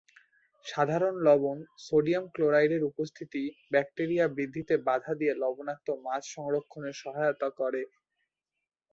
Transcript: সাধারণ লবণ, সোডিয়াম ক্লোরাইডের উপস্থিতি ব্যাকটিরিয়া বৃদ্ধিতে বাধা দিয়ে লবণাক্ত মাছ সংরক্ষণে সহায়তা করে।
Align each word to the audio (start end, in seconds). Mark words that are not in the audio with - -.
সাধারণ 0.65 1.15
লবণ, 1.27 1.57
সোডিয়াম 1.85 2.25
ক্লোরাইডের 2.33 2.83
উপস্থিতি 2.83 3.41
ব্যাকটিরিয়া 3.71 4.25
বৃদ্ধিতে 4.35 4.75
বাধা 4.87 5.13
দিয়ে 5.19 5.33
লবণাক্ত 5.35 5.87
মাছ 6.05 6.23
সংরক্ষণে 6.35 6.91
সহায়তা 7.01 7.49
করে। 7.59 7.81